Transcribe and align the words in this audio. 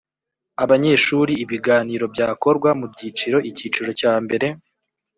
abanyeshuri 0.63 1.33
Ibiganiro 1.43 2.05
byakorwa 2.13 2.69
mu 2.79 2.85
byiciro 2.93 3.37
Icyiciro 3.49 3.89
cya 3.99 4.13
mbere 4.23 4.47